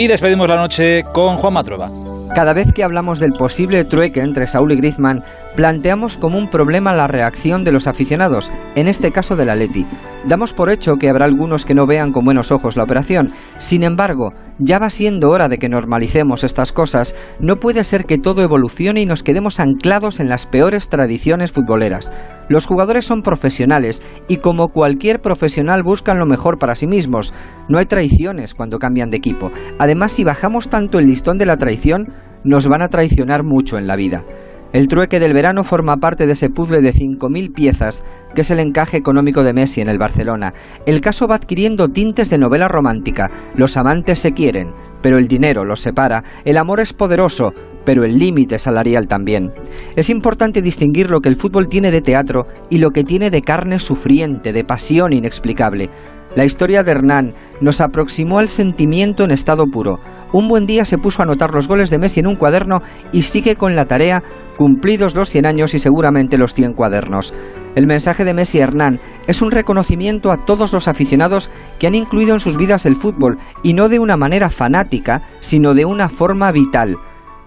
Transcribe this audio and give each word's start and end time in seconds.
Y 0.00 0.06
despedimos 0.06 0.48
la 0.48 0.56
noche 0.56 1.04
con 1.12 1.36
Juan 1.36 1.52
Matrueva. 1.52 1.90
Cada 2.34 2.54
vez 2.54 2.72
que 2.72 2.82
hablamos 2.82 3.20
del 3.20 3.34
posible 3.34 3.84
trueque 3.84 4.20
entre 4.20 4.46
Saúl 4.46 4.72
y 4.72 4.76
Griezmann, 4.76 5.22
planteamos 5.56 6.16
como 6.16 6.38
un 6.38 6.48
problema 6.48 6.94
la 6.94 7.06
reacción 7.06 7.64
de 7.64 7.72
los 7.72 7.86
aficionados, 7.86 8.50
en 8.74 8.88
este 8.88 9.10
caso 9.10 9.36
del 9.36 9.50
Atleti. 9.50 9.86
Damos 10.26 10.52
por 10.52 10.70
hecho 10.70 10.96
que 10.96 11.08
habrá 11.08 11.24
algunos 11.24 11.64
que 11.64 11.74
no 11.74 11.86
vean 11.86 12.12
con 12.12 12.24
buenos 12.24 12.52
ojos 12.52 12.76
la 12.76 12.84
operación. 12.84 13.32
Sin 13.58 13.82
embargo, 13.82 14.34
ya 14.58 14.78
va 14.78 14.90
siendo 14.90 15.30
hora 15.30 15.48
de 15.48 15.56
que 15.56 15.70
normalicemos 15.70 16.44
estas 16.44 16.72
cosas. 16.72 17.16
No 17.40 17.56
puede 17.56 17.84
ser 17.84 18.04
que 18.04 18.18
todo 18.18 18.42
evolucione 18.42 19.00
y 19.00 19.06
nos 19.06 19.22
quedemos 19.22 19.60
anclados 19.60 20.20
en 20.20 20.28
las 20.28 20.44
peores 20.44 20.90
tradiciones 20.90 21.52
futboleras. 21.52 22.12
Los 22.50 22.66
jugadores 22.66 23.06
son 23.06 23.22
profesionales 23.22 24.02
y 24.28 24.36
como 24.36 24.68
cualquier 24.68 25.20
profesional 25.20 25.82
buscan 25.82 26.18
lo 26.18 26.26
mejor 26.26 26.58
para 26.58 26.74
sí 26.74 26.86
mismos. 26.86 27.32
No 27.68 27.78
hay 27.78 27.86
traiciones 27.86 28.54
cuando 28.54 28.78
cambian 28.78 29.08
de 29.10 29.16
equipo. 29.16 29.50
Además, 29.78 30.12
si 30.12 30.22
bajamos 30.22 30.68
tanto 30.68 30.98
el 30.98 31.06
listón 31.06 31.38
de 31.38 31.46
la 31.46 31.56
traición, 31.56 32.08
nos 32.44 32.68
van 32.68 32.82
a 32.82 32.88
traicionar 32.88 33.42
mucho 33.42 33.78
en 33.78 33.86
la 33.86 33.96
vida. 33.96 34.24
El 34.72 34.86
trueque 34.86 35.18
del 35.18 35.34
verano 35.34 35.64
forma 35.64 35.96
parte 35.96 36.26
de 36.26 36.34
ese 36.34 36.48
puzzle 36.48 36.80
de 36.80 36.94
5.000 36.94 37.52
piezas 37.52 38.04
que 38.34 38.42
es 38.42 38.50
el 38.50 38.60
encaje 38.60 38.96
económico 38.96 39.42
de 39.42 39.52
Messi 39.52 39.80
en 39.80 39.88
el 39.88 39.98
Barcelona. 39.98 40.54
El 40.86 41.00
caso 41.00 41.26
va 41.26 41.34
adquiriendo 41.34 41.88
tintes 41.88 42.30
de 42.30 42.38
novela 42.38 42.68
romántica. 42.68 43.30
Los 43.56 43.76
amantes 43.76 44.20
se 44.20 44.32
quieren, 44.32 44.72
pero 45.02 45.18
el 45.18 45.26
dinero 45.26 45.64
los 45.64 45.80
separa. 45.80 46.22
El 46.44 46.56
amor 46.56 46.78
es 46.78 46.92
poderoso, 46.92 47.52
pero 47.84 48.04
el 48.04 48.18
límite 48.18 48.60
salarial 48.60 49.08
también. 49.08 49.50
Es 49.96 50.08
importante 50.08 50.62
distinguir 50.62 51.10
lo 51.10 51.20
que 51.20 51.28
el 51.28 51.36
fútbol 51.36 51.68
tiene 51.68 51.90
de 51.90 52.02
teatro 52.02 52.46
y 52.68 52.78
lo 52.78 52.90
que 52.90 53.02
tiene 53.02 53.30
de 53.30 53.42
carne 53.42 53.80
sufriente, 53.80 54.52
de 54.52 54.62
pasión 54.62 55.12
inexplicable. 55.12 55.90
La 56.36 56.44
historia 56.44 56.84
de 56.84 56.92
Hernán 56.92 57.34
nos 57.60 57.80
aproximó 57.80 58.38
al 58.38 58.48
sentimiento 58.48 59.24
en 59.24 59.32
estado 59.32 59.66
puro. 59.66 59.98
Un 60.32 60.46
buen 60.46 60.64
día 60.64 60.84
se 60.84 60.96
puso 60.96 61.20
a 61.20 61.24
anotar 61.24 61.52
los 61.52 61.66
goles 61.66 61.90
de 61.90 61.98
Messi 61.98 62.20
en 62.20 62.28
un 62.28 62.36
cuaderno 62.36 62.82
y 63.10 63.22
sigue 63.22 63.56
con 63.56 63.74
la 63.74 63.86
tarea 63.86 64.22
cumplidos 64.60 65.14
los 65.14 65.30
100 65.30 65.46
años 65.46 65.72
y 65.72 65.78
seguramente 65.78 66.36
los 66.36 66.52
100 66.52 66.74
cuadernos. 66.74 67.32
El 67.76 67.86
mensaje 67.86 68.26
de 68.26 68.34
Messi 68.34 68.58
Hernán 68.58 69.00
es 69.26 69.40
un 69.40 69.52
reconocimiento 69.52 70.30
a 70.30 70.44
todos 70.44 70.74
los 70.74 70.86
aficionados 70.86 71.48
que 71.78 71.86
han 71.86 71.94
incluido 71.94 72.34
en 72.34 72.40
sus 72.40 72.58
vidas 72.58 72.84
el 72.84 72.96
fútbol 72.96 73.38
y 73.62 73.72
no 73.72 73.88
de 73.88 74.00
una 74.00 74.18
manera 74.18 74.50
fanática, 74.50 75.22
sino 75.40 75.72
de 75.72 75.86
una 75.86 76.10
forma 76.10 76.52
vital. 76.52 76.98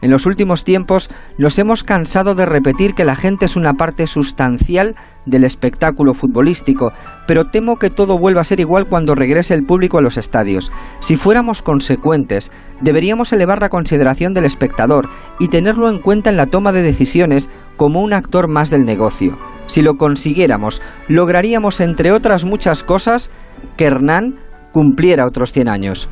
En 0.00 0.10
los 0.10 0.26
últimos 0.26 0.64
tiempos 0.64 1.10
nos 1.38 1.58
hemos 1.58 1.82
cansado 1.82 2.34
de 2.34 2.46
repetir 2.46 2.94
que 2.94 3.04
la 3.04 3.16
gente 3.16 3.46
es 3.46 3.56
una 3.56 3.74
parte 3.74 4.06
sustancial 4.06 4.94
del 5.26 5.44
espectáculo 5.44 6.14
futbolístico, 6.14 6.92
pero 7.26 7.50
temo 7.50 7.76
que 7.76 7.90
todo 7.90 8.18
vuelva 8.18 8.42
a 8.42 8.44
ser 8.44 8.60
igual 8.60 8.86
cuando 8.86 9.14
regrese 9.14 9.54
el 9.54 9.64
público 9.64 9.98
a 9.98 10.02
los 10.02 10.16
estadios. 10.16 10.70
Si 11.00 11.16
fuéramos 11.16 11.62
consecuentes, 11.62 12.52
deberíamos 12.80 13.32
elevar 13.32 13.60
la 13.60 13.68
consideración 13.68 14.34
del 14.34 14.44
espectador 14.44 15.08
y 15.40 15.48
tenerlo 15.48 15.88
en 15.88 15.98
cuenta 16.00 16.30
en 16.30 16.36
la 16.36 16.46
toma 16.46 16.72
de 16.72 16.82
decisiones 16.82 17.50
como 17.76 18.00
un 18.00 18.12
actor 18.12 18.48
más 18.48 18.70
del 18.70 18.84
negocio. 18.84 19.36
Si 19.66 19.82
lo 19.82 19.96
consiguiéramos, 19.96 20.80
lograríamos, 21.08 21.80
entre 21.80 22.12
otras 22.12 22.44
muchas 22.44 22.84
cosas, 22.84 23.30
que 23.76 23.84
Hernán 23.84 24.36
cumpliera 24.72 25.26
otros 25.26 25.52
100 25.52 25.68
años. 25.68 26.08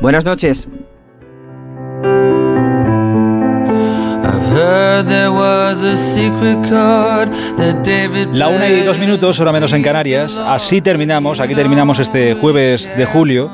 Buenas 0.00 0.24
noches. 0.24 0.68
La 8.32 8.48
una 8.48 8.68
y 8.68 8.82
dos 8.82 8.98
minutos, 8.98 9.38
hora 9.40 9.52
menos 9.52 9.72
en 9.72 9.82
Canarias. 9.82 10.38
Así 10.38 10.80
terminamos, 10.80 11.40
aquí 11.40 11.54
terminamos 11.54 11.98
este 11.98 12.34
jueves 12.34 12.90
de 12.96 13.04
julio, 13.04 13.50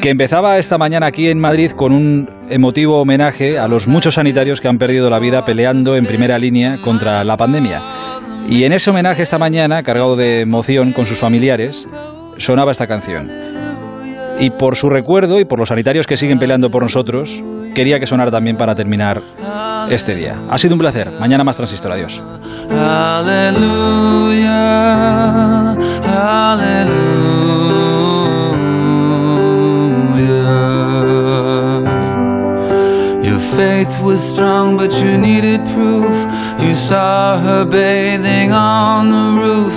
que 0.00 0.10
empezaba 0.10 0.58
esta 0.58 0.78
mañana 0.78 1.06
aquí 1.06 1.28
en 1.28 1.40
Madrid 1.40 1.72
con 1.72 1.92
un 1.92 2.30
emotivo 2.48 3.00
homenaje 3.00 3.58
a 3.58 3.66
los 3.66 3.88
muchos 3.88 4.14
sanitarios 4.14 4.60
que 4.60 4.68
han 4.68 4.78
perdido 4.78 5.10
la 5.10 5.18
vida 5.18 5.44
peleando 5.44 5.96
en 5.96 6.06
primera 6.06 6.38
línea 6.38 6.78
contra 6.80 7.24
la 7.24 7.36
pandemia. 7.36 7.82
Y 8.48 8.64
en 8.64 8.72
ese 8.72 8.90
homenaje 8.90 9.22
esta 9.22 9.38
mañana, 9.38 9.82
cargado 9.82 10.16
de 10.16 10.40
emoción 10.40 10.92
con 10.92 11.06
sus 11.06 11.18
familiares, 11.18 11.88
sonaba 12.38 12.72
esta 12.72 12.86
canción. 12.86 13.51
Y 14.42 14.50
por 14.50 14.74
su 14.74 14.90
recuerdo 14.90 15.38
y 15.38 15.44
por 15.44 15.60
los 15.60 15.68
sanitarios 15.68 16.04
que 16.04 16.16
siguen 16.16 16.40
peleando 16.40 16.68
por 16.68 16.82
nosotros, 16.82 17.40
quería 17.76 18.00
que 18.00 18.08
sonara 18.08 18.32
también 18.32 18.56
para 18.56 18.74
terminar 18.74 19.22
este 19.88 20.16
día. 20.16 20.36
Ha 20.50 20.58
sido 20.58 20.74
un 20.74 20.80
placer. 20.80 21.12
Mañana 21.20 21.44
más 21.44 21.56
transistor. 21.56 21.92
Adiós. 21.92 22.20
Your 33.22 33.38
faith 33.38 34.00
was 34.02 34.18
strong, 34.18 34.76
but 34.76 34.90
you 35.04 35.18
needed 35.18 35.60
proof. 35.72 36.26
You 36.58 36.74
saw 36.74 37.38
her 37.38 37.64
bathing 37.64 38.50
on 38.50 39.08
the 39.08 39.40
roof, 39.40 39.72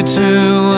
you 0.00 0.06
to 0.06 0.30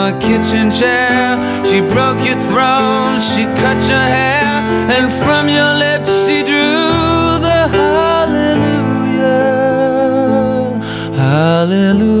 a 0.07 0.19
kitchen 0.19 0.71
chair. 0.71 1.39
She 1.65 1.81
broke 1.81 2.19
your 2.25 2.37
throne, 2.37 3.21
she 3.21 3.43
cut 3.61 3.79
your 3.87 4.07
hair, 4.17 4.63
and 4.95 5.11
from 5.23 5.49
your 5.49 5.73
lips 5.75 6.09
she 6.25 6.43
drew 6.43 7.39
the 7.39 7.67
hallelujah. 7.75 9.13
Hallelujah. 11.13 11.13
Hallelujah. 11.15 12.12